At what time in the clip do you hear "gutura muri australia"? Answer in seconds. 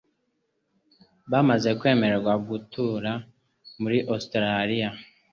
2.47-4.89